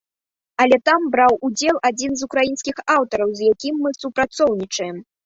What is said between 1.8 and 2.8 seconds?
адзін з украінскіх